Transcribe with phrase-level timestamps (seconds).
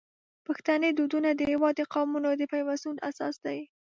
[0.45, 3.59] پښتني دودونه د هیواد د قومونو د پیوستون اساس دي.